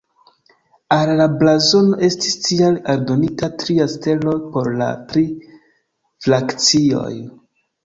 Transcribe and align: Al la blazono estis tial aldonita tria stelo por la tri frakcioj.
Al 0.95 1.11
la 1.19 1.27
blazono 1.41 1.99
estis 2.07 2.37
tial 2.47 2.79
aldonita 2.95 3.51
tria 3.65 3.87
stelo 3.93 4.35
por 4.57 4.73
la 4.81 4.89
tri 5.13 5.25
frakcioj. 6.27 7.15